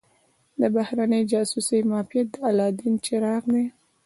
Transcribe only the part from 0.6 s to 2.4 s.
بهرنۍ جاسوسۍ معافیت د